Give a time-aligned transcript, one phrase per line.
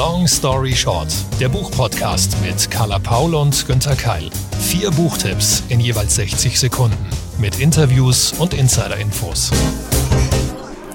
[0.00, 4.30] Long Story Short, der Buchpodcast mit Carla Paul und Günther Keil.
[4.58, 6.96] Vier Buchtipps in jeweils 60 Sekunden
[7.38, 9.50] mit Interviews und Insider-Infos.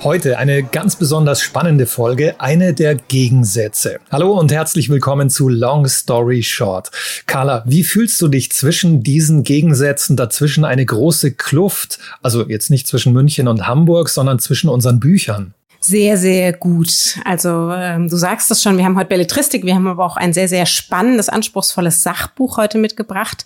[0.02, 3.99] Heute eine ganz besonders spannende Folge, eine der Gegensätze.
[4.09, 6.89] Hallo und herzlich willkommen zu Long Story Short.
[7.27, 12.87] Carla, wie fühlst du dich zwischen diesen Gegensätzen, dazwischen eine große Kluft, also jetzt nicht
[12.87, 15.53] zwischen München und Hamburg, sondern zwischen unseren Büchern?
[15.88, 17.20] Sehr, sehr gut.
[17.25, 20.33] Also ähm, du sagst es schon, wir haben heute Belletristik, wir haben aber auch ein
[20.33, 23.46] sehr, sehr spannendes, anspruchsvolles Sachbuch heute mitgebracht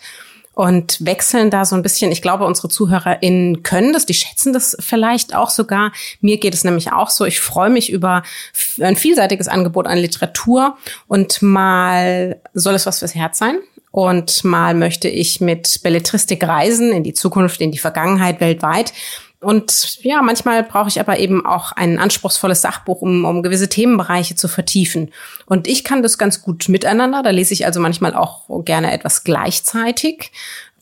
[0.54, 2.14] und wechseln da so ein bisschen.
[2.14, 5.92] Ich glaube, unsere ZuhörerInnen können das, die schätzen das vielleicht auch sogar.
[6.22, 7.26] Mir geht es nämlich auch so.
[7.26, 8.24] Ich freue mich über
[8.80, 13.58] ein vielseitiges Angebot an Literatur und mal soll es was fürs Herz sein.
[13.92, 18.94] Und mal möchte ich mit Belletristik reisen in die Zukunft, in die Vergangenheit weltweit.
[19.42, 24.36] Und ja, manchmal brauche ich aber eben auch ein anspruchsvolles Sachbuch, um, um gewisse Themenbereiche
[24.36, 25.14] zu vertiefen.
[25.46, 27.24] Und ich kann das ganz gut miteinander.
[27.24, 30.32] Da lese ich also manchmal auch gerne etwas gleichzeitig.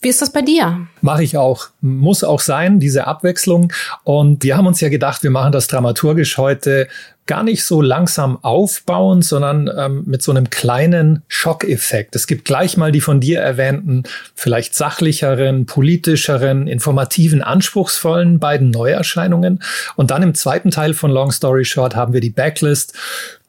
[0.02, 0.88] Wie ist das bei dir?
[1.02, 1.68] Mache ich auch.
[1.82, 3.74] Muss auch sein, diese Abwechslung.
[4.04, 6.88] Und wir haben uns ja gedacht, wir machen das dramaturgisch heute
[7.28, 12.16] gar nicht so langsam aufbauen, sondern ähm, mit so einem kleinen Schockeffekt.
[12.16, 14.04] Es gibt gleich mal die von dir erwähnten,
[14.34, 19.62] vielleicht sachlicheren, politischeren, informativen, anspruchsvollen beiden Neuerscheinungen.
[19.96, 22.94] Und dann im zweiten Teil von Long Story Short haben wir die Backlist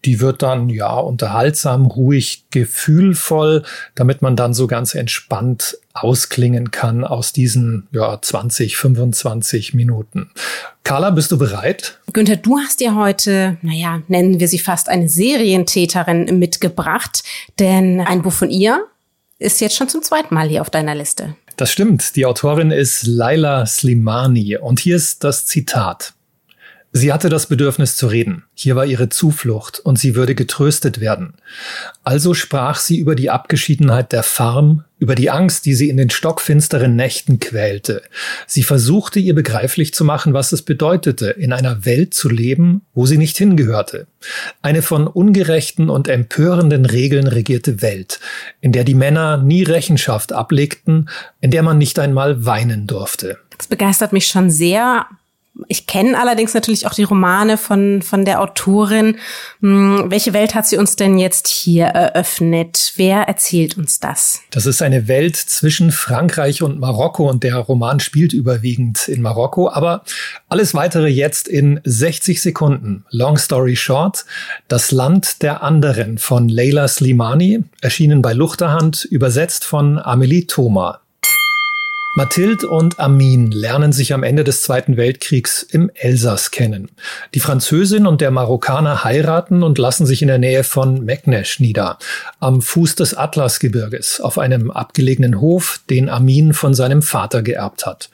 [0.04, 7.04] die wird dann ja unterhaltsam, ruhig, gefühlvoll, damit man dann so ganz entspannt ausklingen kann
[7.04, 10.30] aus diesen ja 20, 25 Minuten.
[10.84, 11.98] Carla, bist du bereit?
[12.12, 17.24] Günther, du hast ja heute, naja, nennen wir sie fast eine Serientäterin mitgebracht,
[17.58, 18.86] denn ein Buch von ihr
[19.38, 21.36] ist jetzt schon zum zweiten Mal hier auf deiner Liste.
[21.56, 22.14] Das stimmt.
[22.14, 26.14] Die Autorin ist Laila Slimani und hier ist das Zitat.
[26.90, 28.44] Sie hatte das Bedürfnis zu reden.
[28.54, 31.34] Hier war ihre Zuflucht und sie würde getröstet werden.
[32.02, 36.08] Also sprach sie über die Abgeschiedenheit der Farm, über die Angst, die sie in den
[36.08, 38.02] stockfinsteren Nächten quälte.
[38.46, 43.04] Sie versuchte ihr begreiflich zu machen, was es bedeutete, in einer Welt zu leben, wo
[43.04, 44.06] sie nicht hingehörte.
[44.62, 48.18] Eine von ungerechten und empörenden Regeln regierte Welt,
[48.62, 51.10] in der die Männer nie Rechenschaft ablegten,
[51.42, 53.38] in der man nicht einmal weinen durfte.
[53.58, 55.06] Das begeistert mich schon sehr,
[55.66, 59.16] ich kenne allerdings natürlich auch die Romane von, von der Autorin.
[59.60, 62.92] Hm, welche Welt hat sie uns denn jetzt hier eröffnet?
[62.96, 64.40] Wer erzählt uns das?
[64.50, 69.70] Das ist eine Welt zwischen Frankreich und Marokko und der Roman spielt überwiegend in Marokko.
[69.70, 70.04] Aber
[70.48, 73.04] alles weitere jetzt in 60 Sekunden.
[73.10, 74.24] Long story short.
[74.68, 81.00] Das Land der anderen von Leila Slimani, erschienen bei Luchterhand, übersetzt von Amelie Thoma.
[82.16, 86.90] Mathilde und Amin lernen sich am Ende des Zweiten Weltkriegs im Elsass kennen.
[87.34, 91.98] Die Französin und der Marokkaner heiraten und lassen sich in der Nähe von Meknesch nieder,
[92.40, 98.10] am Fuß des Atlasgebirges, auf einem abgelegenen Hof, den Amin von seinem Vater geerbt hat.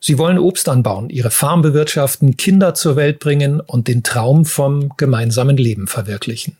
[0.00, 4.90] Sie wollen Obst anbauen, ihre Farm bewirtschaften, Kinder zur Welt bringen und den Traum vom
[4.96, 6.56] gemeinsamen Leben verwirklichen.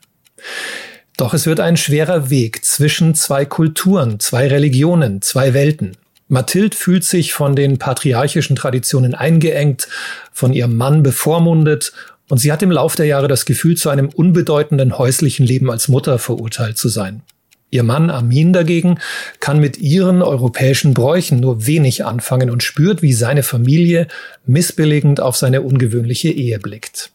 [1.16, 5.96] Doch es wird ein schwerer Weg zwischen zwei Kulturen, zwei Religionen, zwei Welten.
[6.34, 9.88] Mathilde fühlt sich von den patriarchischen Traditionen eingeengt,
[10.32, 11.92] von ihrem Mann bevormundet
[12.28, 15.88] und sie hat im Lauf der Jahre das Gefühl, zu einem unbedeutenden häuslichen Leben als
[15.88, 17.22] Mutter verurteilt zu sein.
[17.70, 18.98] Ihr Mann Amin dagegen
[19.40, 24.06] kann mit ihren europäischen Bräuchen nur wenig anfangen und spürt, wie seine Familie
[24.46, 27.13] missbilligend auf seine ungewöhnliche Ehe blickt.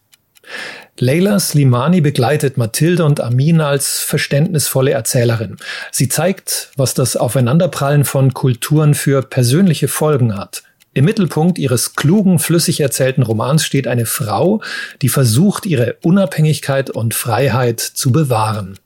[0.98, 5.58] Leila Slimani begleitet Mathilde und Amin als verständnisvolle Erzählerin.
[5.92, 10.64] Sie zeigt, was das Aufeinanderprallen von Kulturen für persönliche Folgen hat.
[10.94, 14.62] Im Mittelpunkt ihres klugen, flüssig erzählten Romans steht eine Frau,
[15.02, 18.78] die versucht, ihre Unabhängigkeit und Freiheit zu bewahren.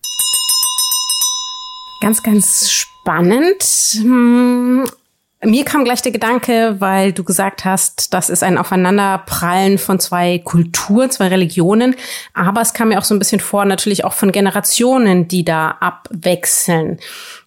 [2.02, 3.64] Ganz, ganz spannend.
[5.46, 10.40] Mir kam gleich der Gedanke, weil du gesagt hast, das ist ein Aufeinanderprallen von zwei
[10.40, 11.96] Kulturen, zwei Religionen.
[12.34, 15.78] Aber es kam mir auch so ein bisschen vor, natürlich auch von Generationen, die da
[15.80, 17.00] abwechseln.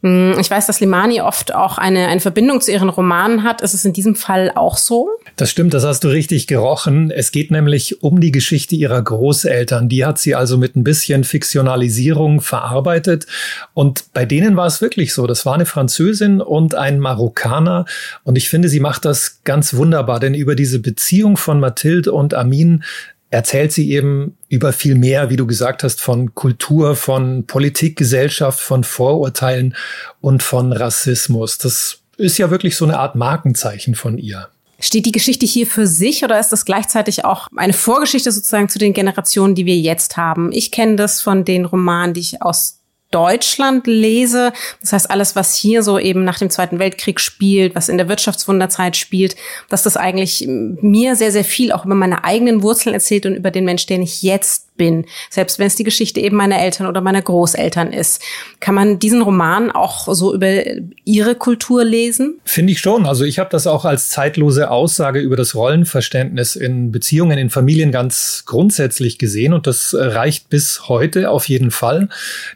[0.02, 3.62] Hm, ich weiß, dass Limani oft auch eine, eine Verbindung zu ihren Romanen hat.
[3.62, 5.08] Ist es in diesem Fall auch so?
[5.36, 7.10] Das stimmt, das hast du richtig gerochen.
[7.10, 9.88] Es geht nämlich um die Geschichte ihrer Großeltern.
[9.88, 13.26] Die hat sie also mit ein bisschen Fiktionalisierung verarbeitet.
[13.72, 15.26] Und bei denen war es wirklich so.
[15.26, 17.85] Das war eine Französin und ein Marokkaner.
[18.24, 22.34] Und ich finde, sie macht das ganz wunderbar, denn über diese Beziehung von Mathilde und
[22.34, 22.84] Amin
[23.30, 28.60] erzählt sie eben über viel mehr, wie du gesagt hast, von Kultur, von Politik, Gesellschaft,
[28.60, 29.74] von Vorurteilen
[30.20, 31.58] und von Rassismus.
[31.58, 34.48] Das ist ja wirklich so eine Art Markenzeichen von ihr.
[34.78, 38.78] Steht die Geschichte hier für sich oder ist das gleichzeitig auch eine Vorgeschichte sozusagen zu
[38.78, 40.52] den Generationen, die wir jetzt haben?
[40.52, 42.75] Ich kenne das von den Romanen, die ich aus
[43.10, 44.52] Deutschland lese.
[44.80, 48.08] Das heißt, alles, was hier so eben nach dem Zweiten Weltkrieg spielt, was in der
[48.08, 49.36] Wirtschaftswunderzeit spielt,
[49.68, 53.50] dass das eigentlich mir sehr, sehr viel auch über meine eigenen Wurzeln erzählt und über
[53.50, 57.00] den Mensch, den ich jetzt bin, selbst wenn es die Geschichte eben meiner Eltern oder
[57.00, 58.22] meiner Großeltern ist.
[58.60, 60.62] Kann man diesen Roman auch so über
[61.04, 62.40] ihre Kultur lesen?
[62.44, 63.06] Finde ich schon.
[63.06, 67.92] Also ich habe das auch als zeitlose Aussage über das Rollenverständnis in Beziehungen, in Familien
[67.92, 72.08] ganz grundsätzlich gesehen und das reicht bis heute auf jeden Fall.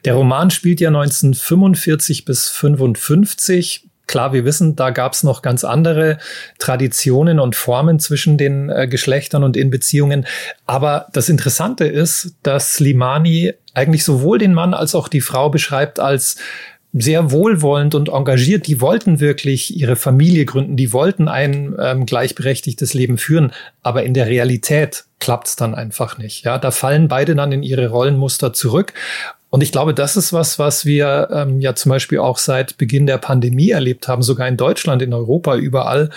[0.05, 5.63] Der Roman spielt ja 1945 bis 55 Klar, wir wissen, da gab es noch ganz
[5.63, 6.19] andere
[6.59, 10.27] Traditionen und Formen zwischen den äh, Geschlechtern und in Beziehungen.
[10.67, 16.01] Aber das Interessante ist, dass Slimani eigentlich sowohl den Mann als auch die Frau beschreibt
[16.01, 16.39] als
[16.93, 18.67] sehr wohlwollend und engagiert.
[18.67, 23.53] Die wollten wirklich ihre Familie gründen, die wollten ein ähm, gleichberechtigtes Leben führen,
[23.85, 26.45] aber in der Realität klappt es dann einfach nicht.
[26.45, 28.93] Ja, da fallen beide dann in ihre Rollenmuster zurück
[29.51, 33.07] und ich glaube, das ist was, was wir ähm, ja zum Beispiel auch seit Beginn
[33.07, 36.11] der Pandemie erlebt haben, sogar in Deutschland, in Europa, überall,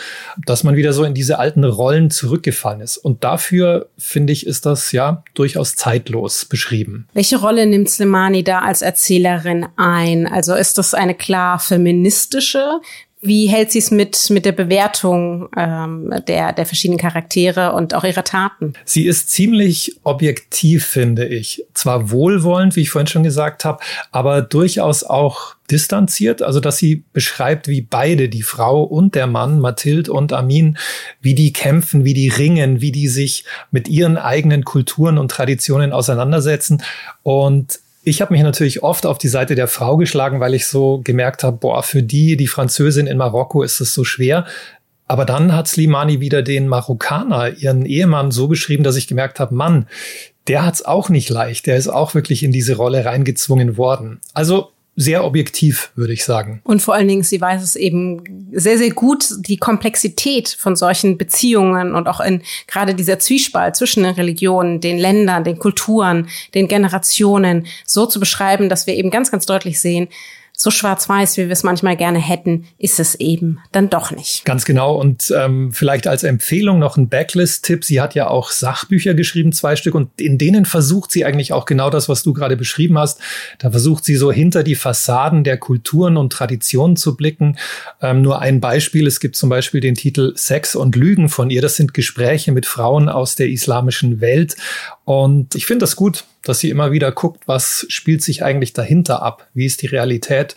[0.46, 2.98] dass man wieder so in diese alten Rollen zurückgefallen ist.
[2.98, 7.08] Und dafür, finde ich, ist das ja durchaus zeitlos beschrieben.
[7.14, 10.28] Welche Rolle nimmt Slimani da als Erzählerin ein?
[10.28, 12.82] Also ist das eine klar feministische?
[13.26, 18.04] Wie hält sie es mit, mit der Bewertung ähm, der, der verschiedenen Charaktere und auch
[18.04, 18.74] ihrer Taten?
[18.84, 21.66] Sie ist ziemlich objektiv, finde ich.
[21.74, 23.82] Zwar wohlwollend, wie ich vorhin schon gesagt habe,
[24.12, 29.62] aber durchaus auch distanziert, also dass sie beschreibt, wie beide, die Frau und der Mann,
[29.62, 30.78] Mathilde und Amin,
[31.22, 35.94] wie die kämpfen, wie die ringen, wie die sich mit ihren eigenen Kulturen und Traditionen
[35.94, 36.84] auseinandersetzen.
[37.24, 41.00] Und ich habe mich natürlich oft auf die Seite der Frau geschlagen, weil ich so
[41.04, 44.46] gemerkt habe, boah, für die, die Französin in Marokko, ist es so schwer.
[45.08, 49.56] Aber dann hat Slimani wieder den Marokkaner, ihren Ehemann, so beschrieben, dass ich gemerkt habe,
[49.56, 49.88] Mann,
[50.48, 51.66] der hat's auch nicht leicht.
[51.66, 54.20] Der ist auch wirklich in diese Rolle reingezwungen worden.
[54.34, 56.62] Also sehr objektiv, würde ich sagen.
[56.64, 61.18] Und vor allen Dingen, sie weiß es eben sehr, sehr gut, die Komplexität von solchen
[61.18, 66.68] Beziehungen und auch in gerade dieser Zwiespalt zwischen den Religionen, den Ländern, den Kulturen, den
[66.68, 70.10] Generationen so zu beschreiben, dass wir eben ganz, ganz deutlich sehen,
[70.64, 74.46] so schwarz-weiß, wie wir es manchmal gerne hätten, ist es eben dann doch nicht.
[74.46, 74.96] Ganz genau.
[74.96, 77.84] Und ähm, vielleicht als Empfehlung noch ein Backlist-Tipp.
[77.84, 81.66] Sie hat ja auch Sachbücher geschrieben, zwei Stück, und in denen versucht sie eigentlich auch
[81.66, 83.20] genau das, was du gerade beschrieben hast.
[83.60, 87.58] Da versucht sie so hinter die Fassaden der Kulturen und Traditionen zu blicken.
[88.02, 89.06] Ähm, nur ein Beispiel.
[89.06, 91.62] Es gibt zum Beispiel den Titel Sex und Lügen von ihr.
[91.62, 94.56] Das sind Gespräche mit Frauen aus der islamischen Welt.
[95.04, 99.22] Und ich finde das gut, dass sie immer wieder guckt, was spielt sich eigentlich dahinter
[99.22, 99.48] ab?
[99.54, 100.56] Wie ist die Realität?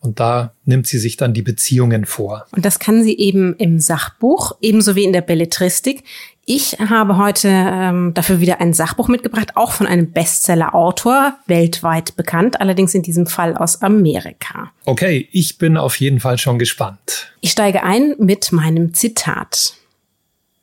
[0.00, 2.46] Und da nimmt sie sich dann die Beziehungen vor.
[2.52, 6.04] Und das kann sie eben im Sachbuch, ebenso wie in der Belletristik.
[6.44, 12.60] Ich habe heute ähm, dafür wieder ein Sachbuch mitgebracht, auch von einem Bestseller-Autor, weltweit bekannt,
[12.60, 14.70] allerdings in diesem Fall aus Amerika.
[14.84, 17.32] Okay, ich bin auf jeden Fall schon gespannt.
[17.40, 19.74] Ich steige ein mit meinem Zitat.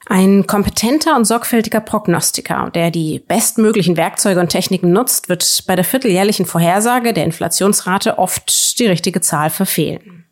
[0.06, 5.86] Ein kompetenter und sorgfältiger Prognostiker, der die bestmöglichen Werkzeuge und Techniken nutzt, wird bei der
[5.86, 10.26] vierteljährlichen Vorhersage der Inflationsrate oft die richtige Zahl verfehlen.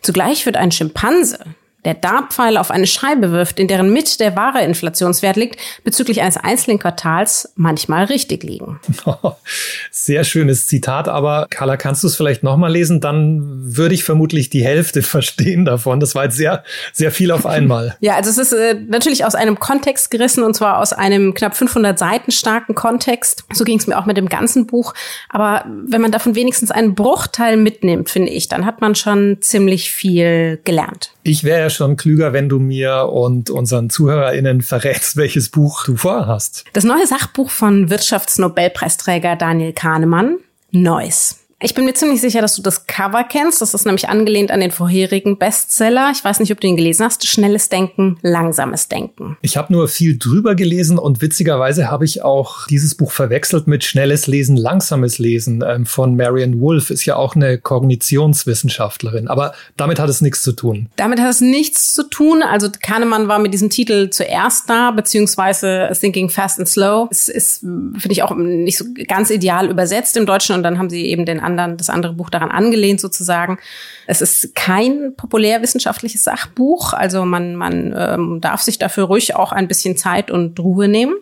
[0.00, 1.44] Zugleich wird ein Schimpanse,
[1.84, 6.36] der Dartpfeil auf eine Scheibe wirft, in deren Mitte der wahre Inflationswert liegt, bezüglich eines
[6.36, 8.78] einzelnen Quartals manchmal richtig liegen.
[9.90, 13.00] Sehr schönes Zitat, aber Carla, kannst du es vielleicht nochmal lesen?
[13.00, 13.42] Dann
[13.76, 15.98] würde ich vermutlich die Hälfte verstehen davon.
[15.98, 16.62] Das war jetzt sehr,
[16.92, 17.96] sehr viel auf einmal.
[18.00, 21.56] ja, also es ist äh, natürlich aus einem Kontext gerissen und zwar aus einem knapp
[21.56, 23.44] 500 Seiten starken Kontext.
[23.52, 24.94] So ging es mir auch mit dem ganzen Buch.
[25.28, 29.90] Aber wenn man davon wenigstens einen Bruchteil mitnimmt, finde ich, dann hat man schon ziemlich
[29.90, 31.12] viel gelernt.
[31.24, 35.96] Ich wäre ja schon klüger, wenn du mir und unseren ZuhörerInnen verrätst, welches Buch du
[35.96, 36.64] vorhast.
[36.72, 40.38] Das neue Sachbuch von Wirtschaftsnobelpreisträger Daniel Kahnemann,
[40.72, 41.41] Neues.
[41.64, 43.62] Ich bin mir ziemlich sicher, dass du das Cover kennst.
[43.62, 46.10] Das ist nämlich angelehnt an den vorherigen Bestseller.
[46.12, 47.24] Ich weiß nicht, ob du ihn gelesen hast.
[47.24, 49.36] Schnelles Denken, langsames Denken.
[49.42, 53.84] Ich habe nur viel drüber gelesen und witzigerweise habe ich auch dieses Buch verwechselt mit
[53.84, 56.90] Schnelles Lesen, langsames Lesen ähm, von Marian Wolf.
[56.90, 59.28] Ist ja auch eine Kognitionswissenschaftlerin.
[59.28, 60.88] Aber damit hat es nichts zu tun.
[60.96, 62.42] Damit hat es nichts zu tun.
[62.42, 67.06] Also Kahnemann war mit diesem Titel zuerst da, beziehungsweise Thinking Fast and Slow.
[67.08, 70.90] Es ist, finde ich, auch nicht so ganz ideal übersetzt im Deutschen und dann haben
[70.90, 73.58] sie eben den anderen, das andere Buch daran angelehnt sozusagen.
[74.06, 79.68] Es ist kein populärwissenschaftliches Sachbuch, also man, man ähm, darf sich dafür ruhig auch ein
[79.68, 81.14] bisschen Zeit und Ruhe nehmen.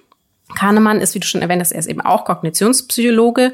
[0.55, 3.53] Kahnemann ist, wie du schon erwähnt hast, er ist eben auch Kognitionspsychologe.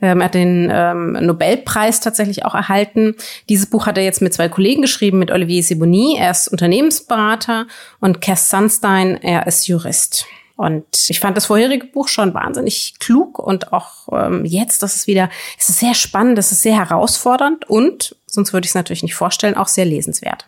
[0.00, 3.14] Ähm, er hat den ähm, Nobelpreis tatsächlich auch erhalten.
[3.48, 7.66] Dieses Buch hat er jetzt mit zwei Kollegen geschrieben, mit Olivier Sibony, er ist Unternehmensberater,
[8.00, 10.26] und Cass Sunstein, er ist Jurist.
[10.56, 15.06] Und ich fand das vorherige Buch schon wahnsinnig klug und auch ähm, jetzt, das ist
[15.06, 19.02] wieder, es ist sehr spannend, es ist sehr herausfordernd und, sonst würde ich es natürlich
[19.02, 20.46] nicht vorstellen, auch sehr lesenswert.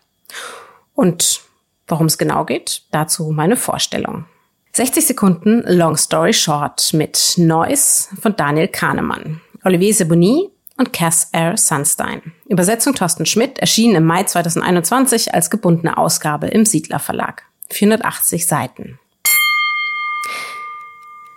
[0.95, 1.43] Und
[1.87, 4.25] worum es genau geht, dazu meine Vorstellung.
[4.73, 10.49] 60 Sekunden Long Story Short mit Noise von Daniel Kahnemann, Olivier Seboni
[10.79, 11.57] und Cass R.
[11.57, 12.33] Sunstein.
[12.47, 17.43] Übersetzung Thorsten Schmidt erschien im Mai 2021 als gebundene Ausgabe im Siedler Verlag.
[17.71, 18.99] 480 Seiten.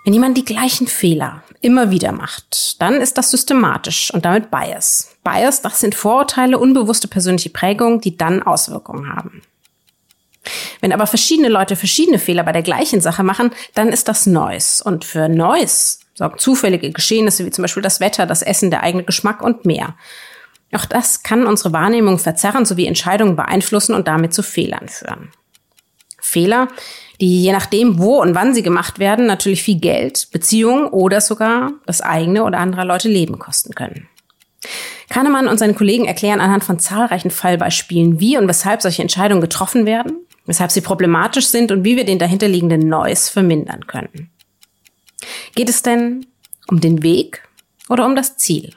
[0.04, 5.16] Wenn jemand die gleichen Fehler immer wieder macht, dann ist das systematisch und damit Bias.
[5.24, 9.44] Bias, das sind Vorurteile, unbewusste persönliche Prägungen, die dann Auswirkungen haben.
[10.80, 14.82] Wenn aber verschiedene Leute verschiedene Fehler bei der gleichen Sache machen, dann ist das Neues.
[14.82, 19.04] Und für Neues sorgen zufällige Geschehnisse wie zum Beispiel das Wetter, das Essen, der eigene
[19.04, 19.96] Geschmack und mehr.
[20.74, 25.32] Auch das kann unsere Wahrnehmung verzerren sowie Entscheidungen beeinflussen und damit zu Fehlern führen.
[26.20, 26.70] Fehler,
[27.22, 31.72] die je nachdem, wo und wann sie gemacht werden, natürlich viel Geld, Beziehungen oder sogar
[31.86, 34.08] das eigene oder anderer Leute Leben kosten können.
[35.10, 39.86] Kahnemann und seine Kollegen erklären anhand von zahlreichen Fallbeispielen, wie und weshalb solche Entscheidungen getroffen
[39.86, 44.30] werden weshalb sie problematisch sind und wie wir den dahinterliegenden Noise vermindern können.
[45.56, 46.26] Geht es denn
[46.68, 47.44] um den Weg
[47.90, 48.74] oder um das Ziel?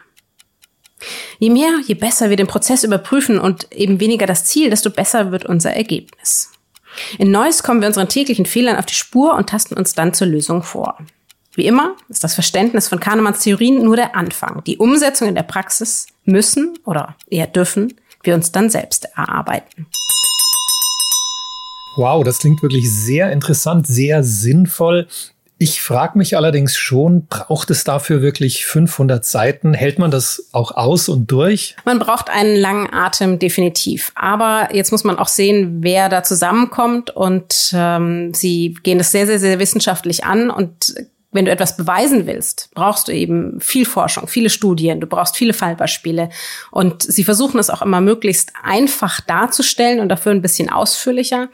[1.38, 5.32] Je mehr, je besser wir den Prozess überprüfen und eben weniger das Ziel, desto besser
[5.32, 6.50] wird unser Ergebnis.
[7.18, 10.26] In Neues kommen wir unseren täglichen Fehlern auf die Spur und tasten uns dann zur
[10.26, 10.98] Lösung vor.
[11.54, 14.62] Wie immer ist das Verständnis von Kahnemanns Theorien nur der Anfang.
[14.64, 19.86] Die Umsetzung in der Praxis müssen oder eher dürfen wir uns dann selbst erarbeiten.
[21.96, 25.06] Wow, das klingt wirklich sehr interessant, sehr sinnvoll.
[25.56, 29.72] Ich frage mich allerdings schon, braucht es dafür wirklich 500 Seiten?
[29.72, 31.76] Hält man das auch aus und durch?
[31.84, 34.10] Man braucht einen langen Atem definitiv.
[34.16, 37.10] Aber jetzt muss man auch sehen, wer da zusammenkommt.
[37.10, 40.94] Und ähm, sie gehen das sehr, sehr, sehr wissenschaftlich an und
[41.34, 45.52] wenn du etwas beweisen willst, brauchst du eben viel Forschung, viele Studien, du brauchst viele
[45.52, 46.30] Fallbeispiele.
[46.70, 51.48] Und sie versuchen es auch immer möglichst einfach darzustellen und dafür ein bisschen ausführlicher.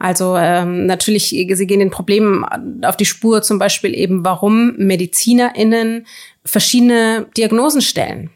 [0.00, 2.44] Also ähm, natürlich, sie gehen den Problemen
[2.84, 6.06] auf die Spur, zum Beispiel eben, warum MedizinerInnen
[6.44, 8.30] verschiedene Diagnosen stellen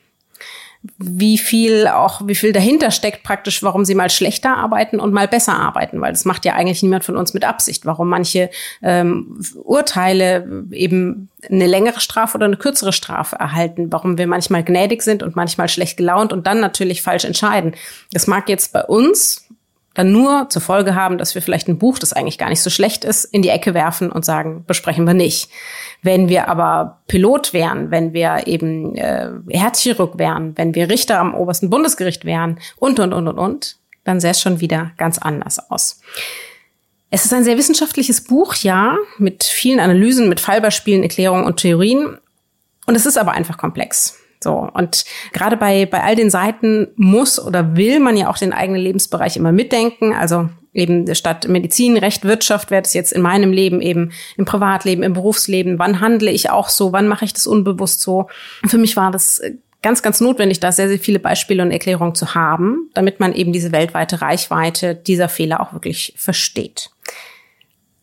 [0.99, 5.26] wie viel auch, wie viel dahinter steckt praktisch, warum sie mal schlechter arbeiten und mal
[5.29, 8.50] besser arbeiten, weil das macht ja eigentlich niemand von uns mit Absicht, warum manche
[8.83, 15.03] ähm, Urteile eben eine längere Strafe oder eine kürzere Strafe erhalten, warum wir manchmal gnädig
[15.03, 17.75] sind und manchmal schlecht gelaunt und dann natürlich falsch entscheiden.
[18.12, 19.49] Das mag jetzt bei uns
[19.95, 22.69] dann nur zur Folge haben, dass wir vielleicht ein Buch, das eigentlich gar nicht so
[22.69, 25.49] schlecht ist, in die Ecke werfen und sagen, besprechen wir nicht.
[26.04, 31.34] Wenn wir aber Pilot wären, wenn wir eben äh, Herzchirurg wären, wenn wir Richter am
[31.34, 35.70] obersten Bundesgericht wären und, und, und, und, und, dann sähe es schon wieder ganz anders
[35.70, 36.02] aus.
[37.08, 42.18] Es ist ein sehr wissenschaftliches Buch, ja, mit vielen Analysen, mit Fallbeispielen, Erklärungen und Theorien.
[42.87, 44.18] Und es ist aber einfach komplex.
[44.42, 44.68] So.
[44.75, 48.82] Und gerade bei, bei all den Seiten muss oder will man ja auch den eigenen
[48.82, 50.12] Lebensbereich immer mitdenken.
[50.12, 55.02] Also eben statt Medizin, Recht, Wirtschaft wäre das jetzt in meinem Leben eben im Privatleben,
[55.02, 55.78] im Berufsleben.
[55.78, 56.93] Wann handle ich auch so?
[56.93, 58.28] Wann mache ich das unbewusst so?
[58.66, 59.40] Für mich war das
[59.83, 63.52] ganz, ganz notwendig, da sehr, sehr viele Beispiele und Erklärungen zu haben, damit man eben
[63.52, 66.90] diese weltweite Reichweite dieser Fehler auch wirklich versteht.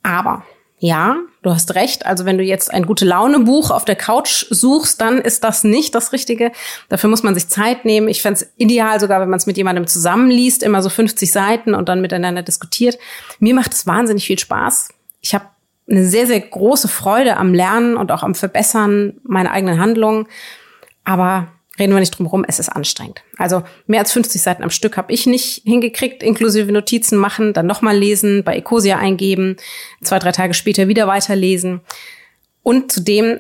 [0.04, 0.44] Aber
[0.84, 2.08] ja, du hast recht.
[2.08, 5.64] Also wenn du jetzt ein gute Laune Buch auf der Couch suchst, dann ist das
[5.64, 6.52] nicht das Richtige.
[6.90, 8.08] Dafür muss man sich Zeit nehmen.
[8.08, 11.76] Ich fände es ideal sogar, wenn man es mit jemandem zusammenliest, immer so 50 Seiten
[11.76, 12.98] und dann miteinander diskutiert.
[13.38, 14.90] Mir macht es wahnsinnig viel Spaß.
[15.22, 15.46] Ich habe
[15.88, 20.28] eine sehr, sehr große Freude am Lernen und auch am Verbessern meiner eigenen Handlungen.
[21.04, 21.48] Aber
[21.80, 23.24] reden wir nicht drum herum, es ist anstrengend.
[23.38, 27.66] Also mehr als 50 Seiten am Stück habe ich nicht hingekriegt, inklusive Notizen machen, dann
[27.66, 29.58] nochmal lesen, bei Ecosia eingeben,
[30.04, 31.82] zwei, drei Tage später wieder weiterlesen.
[32.63, 33.40] Und zudem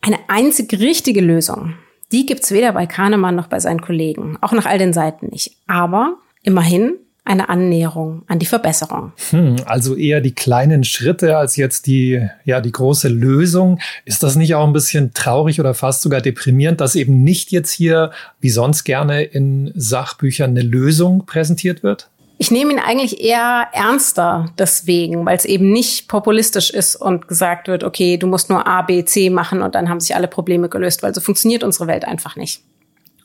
[0.00, 1.74] eine einzig richtige Lösung.
[2.12, 5.56] Die gibt's weder bei Kahnemann noch bei seinen Kollegen, auch nach all den Seiten nicht.
[5.66, 9.12] Aber immerhin eine Annäherung an die Verbesserung.
[9.30, 13.78] Hm, also eher die kleinen Schritte als jetzt die, ja, die große Lösung.
[14.04, 17.70] Ist das nicht auch ein bisschen traurig oder fast sogar deprimierend, dass eben nicht jetzt
[17.70, 18.10] hier,
[18.40, 22.08] wie sonst gerne in Sachbüchern, eine Lösung präsentiert wird?
[22.42, 27.68] Ich nehme ihn eigentlich eher ernster deswegen, weil es eben nicht populistisch ist und gesagt
[27.68, 30.70] wird, okay, du musst nur A, B, C machen und dann haben sich alle Probleme
[30.70, 32.62] gelöst, weil so funktioniert unsere Welt einfach nicht.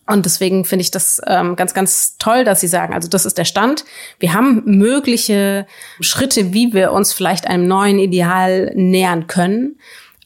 [0.08, 3.38] Und deswegen finde ich das ähm, ganz, ganz toll, dass Sie sagen, also das ist
[3.38, 3.86] der Stand.
[4.20, 5.66] Wir haben mögliche
[6.00, 9.80] Schritte, wie wir uns vielleicht einem neuen Ideal nähern können.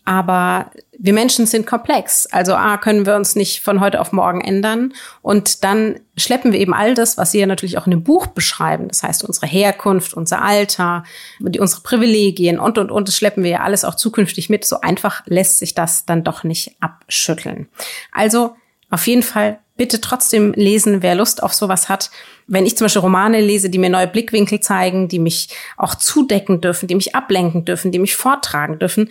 [0.04, 2.26] Aber wir Menschen sind komplex.
[2.26, 4.94] Also A, können wir uns nicht von heute auf morgen ändern.
[5.22, 8.28] Und dann schleppen wir eben all das, was Sie ja natürlich auch in dem Buch
[8.28, 8.90] beschreiben.
[8.90, 11.04] Das heißt, unsere Herkunft, unser Alter,
[11.40, 14.66] unsere Privilegien und, und, und, das schleppen wir ja alles auch zukünftig mit.
[14.66, 17.70] So einfach lässt sich das dann doch nicht abschütteln.
[18.12, 18.56] Also
[18.90, 22.12] auf jeden Fall bitte trotzdem lesen, wer Lust auf sowas hat.
[22.48, 26.60] Wenn ich zum Beispiel Romane lese, die mir neue Blickwinkel zeigen, die mich auch zudecken
[26.60, 29.10] dürfen, die mich ablenken dürfen, die mich vortragen dürfen,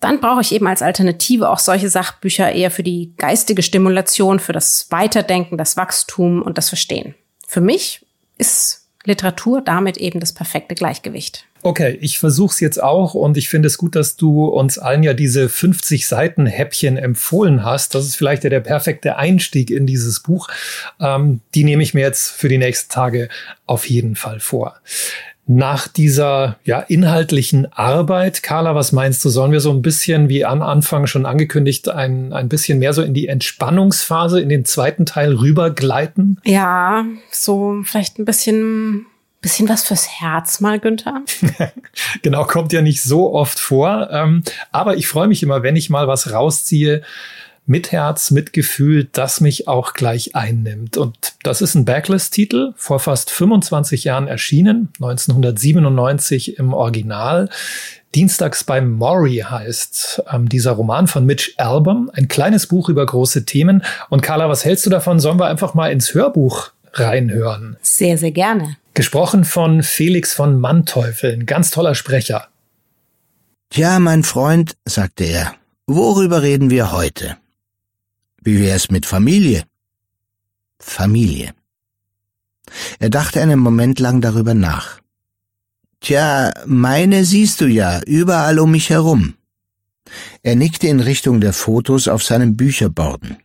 [0.00, 4.52] dann brauche ich eben als Alternative auch solche Sachbücher eher für die geistige Stimulation, für
[4.52, 7.14] das Weiterdenken, das Wachstum und das Verstehen.
[7.46, 8.04] Für mich
[8.36, 11.46] ist Literatur damit eben das perfekte Gleichgewicht.
[11.64, 15.04] Okay, ich versuche es jetzt auch und ich finde es gut, dass du uns allen
[15.04, 17.94] ja diese 50 Seiten Häppchen empfohlen hast.
[17.94, 20.48] Das ist vielleicht ja der perfekte Einstieg in dieses Buch.
[20.98, 23.28] Ähm, die nehme ich mir jetzt für die nächsten Tage
[23.66, 24.80] auf jeden Fall vor.
[25.46, 30.44] Nach dieser ja, inhaltlichen Arbeit, Carla, was meinst du, sollen wir so ein bisschen, wie
[30.44, 35.04] am Anfang schon angekündigt, ein, ein bisschen mehr so in die Entspannungsphase, in den zweiten
[35.04, 36.40] Teil rübergleiten?
[36.44, 39.06] Ja, so vielleicht ein bisschen
[39.42, 41.22] bisschen was fürs Herz mal, Günther.
[42.22, 44.08] genau, kommt ja nicht so oft vor.
[44.10, 47.02] Ähm, aber ich freue mich immer, wenn ich mal was rausziehe,
[47.66, 50.96] mit Herz, mit Gefühl, das mich auch gleich einnimmt.
[50.96, 57.48] Und das ist ein Backlist-Titel, vor fast 25 Jahren erschienen, 1997 im Original.
[58.14, 63.46] Dienstags beim Maury heißt ähm, dieser Roman von Mitch Album, ein kleines Buch über große
[63.46, 63.82] Themen.
[64.10, 65.20] Und Carla, was hältst du davon?
[65.20, 67.76] Sollen wir einfach mal ins Hörbuch reinhören?
[67.80, 68.76] Sehr, sehr gerne.
[68.94, 72.48] Gesprochen von Felix von Manteuffel, ein ganz toller Sprecher.
[73.70, 75.54] Tja, mein Freund, sagte er,
[75.86, 77.38] worüber reden wir heute?
[78.44, 79.62] Wie wär's mit Familie?
[80.80, 81.54] Familie.
[82.98, 85.00] Er dachte einen Moment lang darüber nach.
[86.00, 89.34] Tja, meine siehst du ja überall um mich herum.
[90.42, 93.36] Er nickte in Richtung der Fotos auf seinem Bücherborden.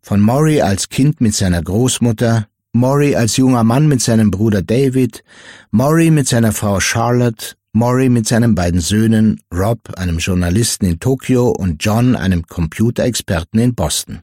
[0.00, 5.24] Von Maury als Kind mit seiner Großmutter, Maury als junger Mann mit seinem Bruder David,
[5.72, 11.50] Maury mit seiner Frau Charlotte, Maury mit seinen beiden Söhnen, Rob, einem Journalisten in Tokio,
[11.50, 14.22] und John, einem Computerexperten in Boston.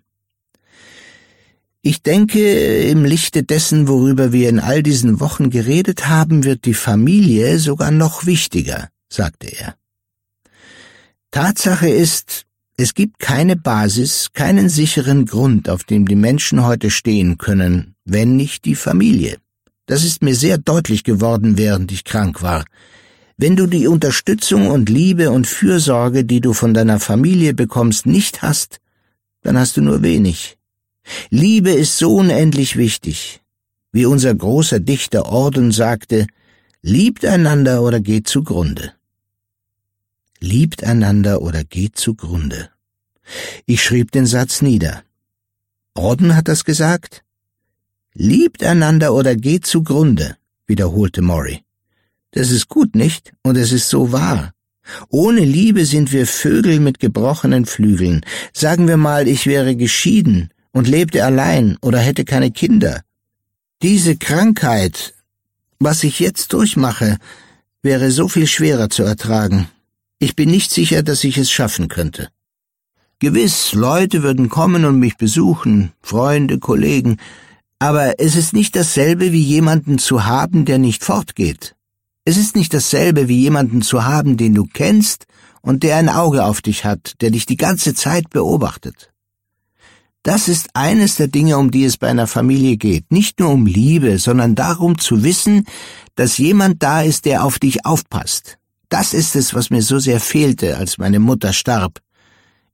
[1.82, 6.74] Ich denke, im Lichte dessen, worüber wir in all diesen Wochen geredet haben, wird die
[6.74, 9.76] Familie sogar noch wichtiger, sagte er.
[11.32, 17.38] Tatsache ist, es gibt keine Basis, keinen sicheren Grund, auf dem die Menschen heute stehen
[17.38, 19.38] können, wenn nicht die Familie.
[19.86, 22.66] Das ist mir sehr deutlich geworden, während ich krank war.
[23.40, 28.42] Wenn du die Unterstützung und Liebe und Fürsorge, die du von deiner Familie bekommst, nicht
[28.42, 28.80] hast,
[29.44, 30.58] dann hast du nur wenig.
[31.30, 33.42] Liebe ist so unendlich wichtig.
[33.92, 36.26] Wie unser großer Dichter Orden sagte,
[36.82, 38.94] liebt einander oder geht zugrunde.
[40.40, 42.72] Liebt einander oder geht zugrunde.
[43.68, 45.04] Ich schrieb den Satz nieder.
[45.94, 47.24] Orden hat das gesagt?
[48.14, 51.67] Liebt einander oder geht zugrunde, wiederholte Maury.
[52.38, 53.34] Das ist gut, nicht?
[53.42, 54.52] Und es ist so wahr.
[55.10, 58.24] Ohne Liebe sind wir Vögel mit gebrochenen Flügeln.
[58.54, 63.02] Sagen wir mal, ich wäre geschieden und lebte allein oder hätte keine Kinder.
[63.82, 65.16] Diese Krankheit,
[65.80, 67.18] was ich jetzt durchmache,
[67.82, 69.68] wäre so viel schwerer zu ertragen.
[70.20, 72.30] Ich bin nicht sicher, dass ich es schaffen könnte.
[73.18, 77.18] Gewiss, Leute würden kommen und mich besuchen, Freunde, Kollegen,
[77.80, 81.77] aber es ist nicht dasselbe wie jemanden zu haben, der nicht fortgeht.
[82.28, 85.28] Es ist nicht dasselbe wie jemanden zu haben, den du kennst
[85.62, 89.14] und der ein Auge auf dich hat, der dich die ganze Zeit beobachtet.
[90.24, 93.14] Das ist eines der Dinge, um die es bei einer Familie geht.
[93.14, 95.64] Nicht nur um Liebe, sondern darum zu wissen,
[96.16, 98.58] dass jemand da ist, der auf dich aufpasst.
[98.90, 102.02] Das ist es, was mir so sehr fehlte, als meine Mutter starb.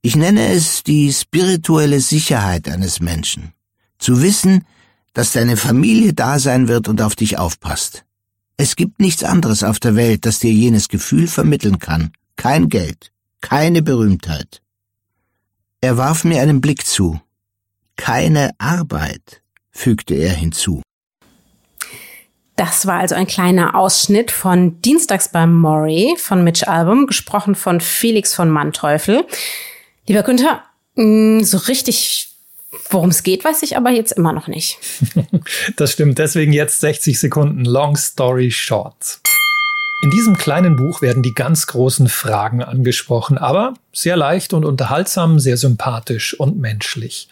[0.02, 3.52] Ich nenne es die spirituelle Sicherheit eines Menschen.
[4.00, 4.64] Zu wissen,
[5.12, 8.04] dass deine Familie da sein wird und auf dich aufpasst.
[8.56, 12.12] Es gibt nichts anderes auf der Welt, das dir jenes Gefühl vermitteln kann.
[12.36, 14.62] Kein Geld, keine Berühmtheit.
[15.80, 17.20] Er warf mir einen Blick zu.
[17.96, 20.82] Keine Arbeit, fügte er hinzu.
[22.56, 27.80] Das war also ein kleiner Ausschnitt von Dienstags beim Maury von Mitch Album, gesprochen von
[27.80, 29.26] Felix von Manteuffel.
[30.06, 30.62] Lieber Günther,
[30.94, 32.33] mm, so richtig
[32.90, 34.78] Worum es geht, weiß ich aber jetzt immer noch nicht.
[35.76, 36.18] das stimmt.
[36.18, 39.20] Deswegen jetzt 60 Sekunden Long Story Short.
[40.04, 45.38] In diesem kleinen Buch werden die ganz großen Fragen angesprochen, aber sehr leicht und unterhaltsam,
[45.38, 47.28] sehr sympathisch und menschlich.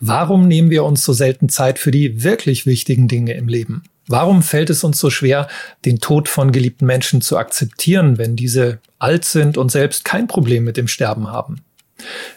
[0.00, 3.84] Warum nehmen wir uns so selten Zeit für die wirklich wichtigen Dinge im Leben?
[4.08, 5.46] Warum fällt es uns so schwer,
[5.84, 10.64] den Tod von geliebten Menschen zu akzeptieren, wenn diese alt sind und selbst kein Problem
[10.64, 11.60] mit dem Sterben haben?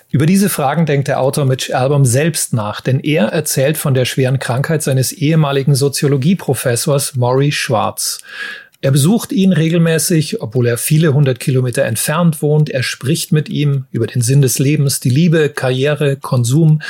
[0.09, 4.05] Über diese Fragen denkt der Autor Mitch Album selbst nach, denn er erzählt von der
[4.05, 8.19] schweren Krankheit seines ehemaligen Soziologieprofessors Maury Schwartz.
[8.81, 12.69] Er besucht ihn regelmäßig, obwohl er viele hundert Kilometer entfernt wohnt.
[12.69, 16.81] Er spricht mit ihm über den Sinn des Lebens, die Liebe, Karriere, Konsum.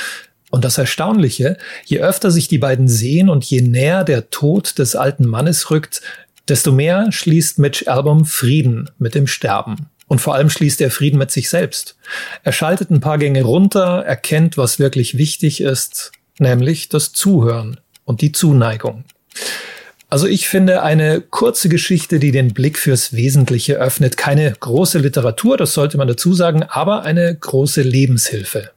[0.50, 4.96] Und das Erstaunliche, je öfter sich die beiden sehen und je näher der Tod des
[4.96, 6.02] alten Mannes rückt,
[6.48, 9.88] desto mehr schließt Mitch Album Frieden mit dem Sterben.
[10.12, 11.96] Und vor allem schließt er Frieden mit sich selbst.
[12.44, 18.20] Er schaltet ein paar Gänge runter, erkennt, was wirklich wichtig ist, nämlich das Zuhören und
[18.20, 19.06] die Zuneigung.
[20.10, 24.18] Also ich finde eine kurze Geschichte, die den Blick fürs Wesentliche öffnet.
[24.18, 28.72] Keine große Literatur, das sollte man dazu sagen, aber eine große Lebenshilfe.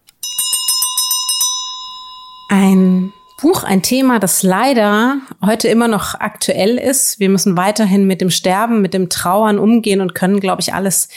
[2.49, 7.21] Ein Buch, ein Thema, das leider heute immer noch aktuell ist.
[7.21, 11.09] Wir müssen weiterhin mit dem Sterben, mit dem Trauern umgehen und können, glaube ich, alles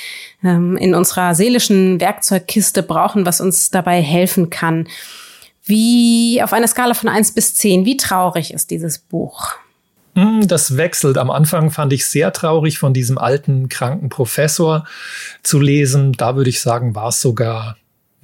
[0.43, 4.87] ähm, in unserer seelischen Werkzeugkiste brauchen, was uns dabei helfen kann.
[5.63, 9.55] Wie auf einer Skala von eins bis zehn, wie traurig ist dieses Buch?
[10.15, 11.17] Hm, das wechselt.
[11.17, 14.85] Am Anfang fand ich sehr traurig, von diesem alten, kranken Professor
[15.43, 16.13] zu lesen.
[16.13, 17.77] Da würde ich sagen, war es sogar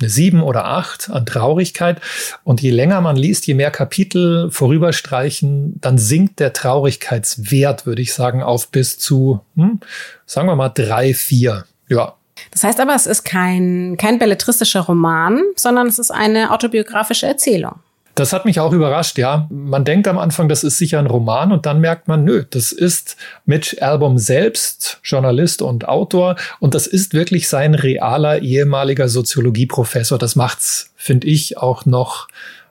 [0.04, 2.02] eine sieben oder acht an Traurigkeit.
[2.44, 8.14] Und je länger man liest, je mehr Kapitel vorüberstreichen, dann sinkt der Traurigkeitswert, würde ich
[8.14, 9.80] sagen, auf bis zu, hm,
[10.26, 11.66] sagen wir mal, drei, vier.
[11.88, 12.16] Ja.
[12.52, 17.80] Das heißt aber, es ist kein, kein belletristischer Roman, sondern es ist eine autobiografische Erzählung.
[18.16, 19.48] Das hat mich auch überrascht, ja.
[19.50, 22.72] Man denkt am Anfang, das ist sicher ein Roman und dann merkt man, nö, das
[22.72, 30.20] ist Mitch Album selbst, Journalist und Autor und das ist wirklich sein realer ehemaliger Soziologieprofessor.
[30.20, 32.28] Das macht's, finde ich, auch noch,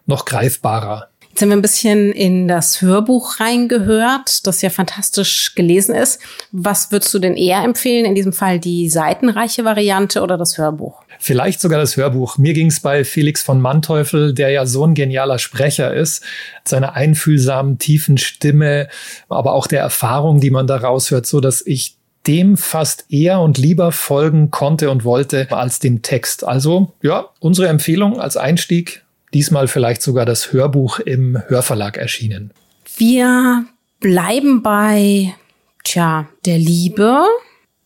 [0.06, 1.08] noch greifbarer.
[1.32, 6.20] Jetzt haben wir ein bisschen in das Hörbuch reingehört, das ja fantastisch gelesen ist.
[6.52, 8.04] Was würdest du denn eher empfehlen?
[8.04, 11.01] In diesem Fall die seitenreiche Variante oder das Hörbuch?
[11.24, 12.36] Vielleicht sogar das Hörbuch.
[12.36, 16.24] Mir ging es bei Felix von Manteuffel, der ja so ein genialer Sprecher ist,
[16.64, 18.88] seiner einfühlsamen, tiefen Stimme,
[19.28, 21.94] aber auch der Erfahrung, die man da raushört, so dass ich
[22.26, 26.42] dem fast eher und lieber folgen konnte und wollte als dem Text.
[26.42, 32.50] Also ja, unsere Empfehlung als Einstieg diesmal vielleicht sogar das Hörbuch im Hörverlag erschienen.
[32.96, 33.64] Wir
[34.00, 35.34] bleiben bei,
[35.84, 37.24] tja, der Liebe,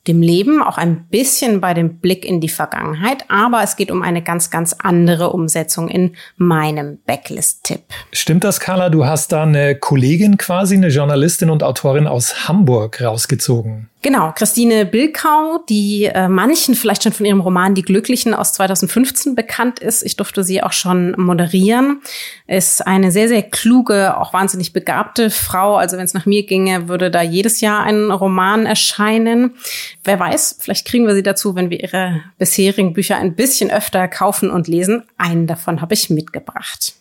[0.07, 4.03] dem Leben, auch ein bisschen bei dem Blick in die Vergangenheit, aber es geht um
[4.03, 7.83] eine ganz, ganz andere Umsetzung in meinem Backlist-Tipp.
[8.13, 8.89] Stimmt das, Carla?
[8.89, 13.89] Du hast da eine Kollegin quasi, eine Journalistin und Autorin aus Hamburg rausgezogen.
[14.07, 19.35] Genau, Christine Bilkau, die äh, manchen vielleicht schon von ihrem Roman Die Glücklichen aus 2015
[19.35, 20.05] bekannt ist.
[20.05, 22.03] Ich durfte sie auch schon moderieren.
[22.47, 25.75] Ist eine sehr, sehr kluge, auch wahnsinnig begabte Frau.
[25.75, 29.57] Also wenn es nach mir ginge, würde da jedes Jahr ein Roman erscheinen.
[30.05, 34.07] Wer weiß, vielleicht kriegen wir sie dazu, wenn wir ihre bisherigen Bücher ein bisschen öfter
[34.07, 35.03] kaufen und lesen.
[35.19, 36.95] Einen davon habe ich mitgebracht.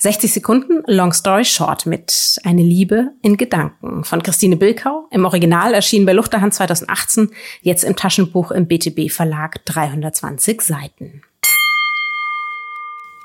[0.00, 5.08] 60 Sekunden Long Story Short mit Eine Liebe in Gedanken von Christine Bilkau.
[5.10, 7.32] Im Original erschienen bei Luchterhand 2018,
[7.62, 11.22] jetzt im Taschenbuch im BTB Verlag 320 Seiten.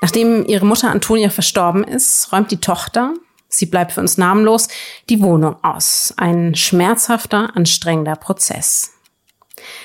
[0.02, 3.14] Nachdem ihre Mutter Antonia verstorben ist, räumt die Tochter,
[3.46, 4.66] sie bleibt für uns namenlos,
[5.08, 6.12] die Wohnung aus.
[6.16, 8.93] Ein schmerzhafter, anstrengender Prozess.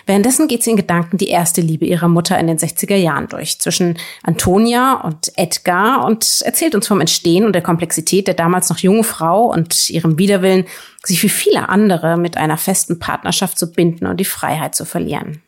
[0.05, 3.59] Währenddessen geht sie in Gedanken die erste Liebe ihrer Mutter in den 60er Jahren durch,
[3.59, 8.79] zwischen Antonia und Edgar und erzählt uns vom Entstehen und der Komplexität der damals noch
[8.79, 10.65] jungen Frau und ihrem Widerwillen,
[11.03, 15.41] sich wie viele andere mit einer festen Partnerschaft zu binden und die Freiheit zu verlieren.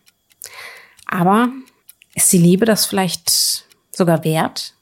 [1.05, 1.49] Aber
[2.15, 4.73] ist die Liebe das vielleicht sogar wert?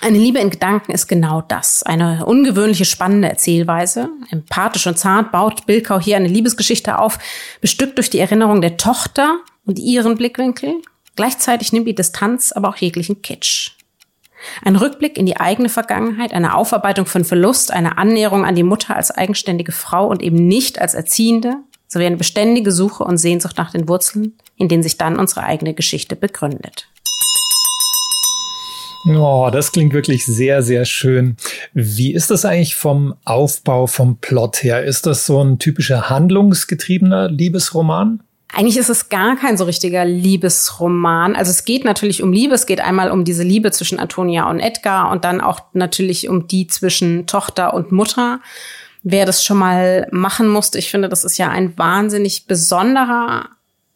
[0.00, 1.82] Eine Liebe in Gedanken ist genau das.
[1.82, 4.10] Eine ungewöhnliche, spannende Erzählweise.
[4.30, 7.18] Empathisch und zart baut Bilkau hier eine Liebesgeschichte auf,
[7.60, 10.82] bestückt durch die Erinnerung der Tochter und ihren Blickwinkel.
[11.16, 13.72] Gleichzeitig nimmt die Distanz aber auch jeglichen Kitsch.
[14.62, 18.94] Ein Rückblick in die eigene Vergangenheit, eine Aufarbeitung von Verlust, eine Annäherung an die Mutter
[18.94, 21.56] als eigenständige Frau und eben nicht als Erziehende,
[21.88, 25.72] sowie eine beständige Suche und Sehnsucht nach den Wurzeln, in denen sich dann unsere eigene
[25.72, 26.86] Geschichte begründet.
[29.08, 31.36] Oh, das klingt wirklich sehr, sehr schön.
[31.74, 34.82] Wie ist das eigentlich vom Aufbau, vom Plot her?
[34.84, 38.20] Ist das so ein typischer handlungsgetriebener Liebesroman?
[38.52, 41.36] Eigentlich ist es gar kein so richtiger Liebesroman.
[41.36, 42.54] Also es geht natürlich um Liebe.
[42.54, 46.48] Es geht einmal um diese Liebe zwischen Antonia und Edgar und dann auch natürlich um
[46.48, 48.40] die zwischen Tochter und Mutter.
[49.02, 53.50] Wer das schon mal machen musste, ich finde, das ist ja ein wahnsinnig besonderer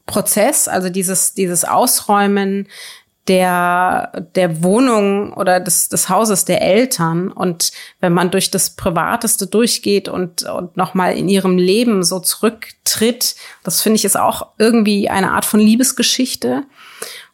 [0.07, 0.69] Prozess.
[0.69, 2.69] Also dieses, dieses Ausräumen
[3.31, 7.31] der, der Wohnung oder des, des Hauses der Eltern.
[7.31, 13.37] Und wenn man durch das Privateste durchgeht und, und nochmal in ihrem Leben so zurücktritt,
[13.63, 16.65] das finde ich ist auch irgendwie eine Art von Liebesgeschichte.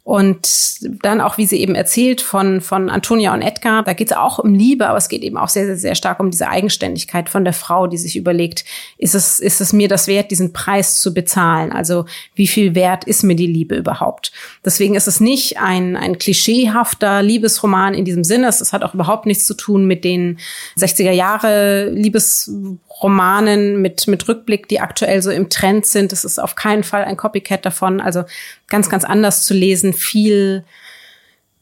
[0.07, 4.17] Und dann auch, wie sie eben erzählt von, von Antonia und Edgar, da geht es
[4.17, 7.29] auch um Liebe, aber es geht eben auch sehr, sehr, sehr stark um diese Eigenständigkeit
[7.29, 8.65] von der Frau, die sich überlegt,
[8.99, 11.73] ist es, ist es mir das wert, diesen Preis zu bezahlen?
[11.73, 12.05] Also
[12.37, 14.31] wie viel wert ist mir die Liebe überhaupt?
[14.65, 18.47] Deswegen ist es nicht ein, ein klischeehafter Liebesroman in diesem Sinne.
[18.47, 20.39] Es hat auch überhaupt nichts zu tun mit den
[20.79, 22.49] 60er Jahre Liebes
[23.03, 26.13] Romanen mit, mit Rückblick, die aktuell so im Trend sind.
[26.13, 28.01] Das ist auf keinen Fall ein Copycat davon.
[28.01, 28.25] Also
[28.69, 30.65] ganz, ganz anders zu lesen, viel,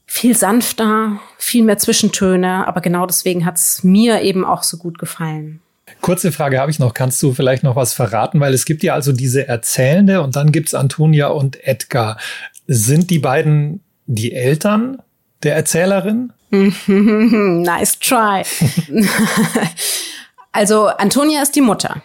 [0.06, 2.68] viel sanfter, viel mehr Zwischentöne.
[2.68, 5.60] Aber genau deswegen hat es mir eben auch so gut gefallen.
[6.00, 6.94] Kurze Frage habe ich noch.
[6.94, 8.38] Kannst du vielleicht noch was verraten?
[8.40, 12.18] Weil es gibt ja also diese Erzählende und dann gibt's Antonia und Edgar.
[12.66, 14.98] Sind die beiden die Eltern
[15.42, 16.32] der Erzählerin?
[16.50, 18.44] nice try.
[20.54, 22.00] Also Antonia ist die Mutter.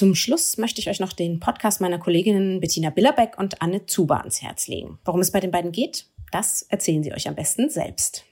[0.01, 4.21] Zum Schluss möchte ich euch noch den Podcast meiner Kolleginnen Bettina Billerbeck und Anne Zuber
[4.21, 4.99] ans Herz legen.
[5.05, 8.25] Worum es bei den beiden geht, das erzählen sie euch am besten selbst.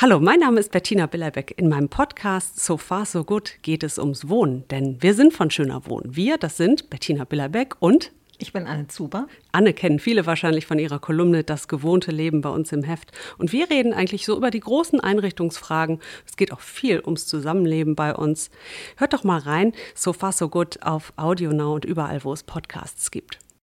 [0.00, 1.58] Hallo, mein Name ist Bettina Billerbeck.
[1.58, 5.50] In meinem Podcast So Far So Good geht es ums Wohnen, denn wir sind von
[5.50, 6.14] Schöner Wohnen.
[6.14, 8.12] Wir, das sind Bettina Billerbeck und
[8.42, 9.28] ich bin Anne Zuber.
[9.52, 13.12] Anne kennen viele wahrscheinlich von ihrer Kolumne Das gewohnte Leben bei uns im Heft.
[13.38, 16.00] Und wir reden eigentlich so über die großen Einrichtungsfragen.
[16.26, 18.50] Es geht auch viel ums Zusammenleben bei uns.
[18.96, 22.42] Hört doch mal rein, so far so good auf Audio Now und überall, wo es
[22.42, 23.38] Podcasts gibt.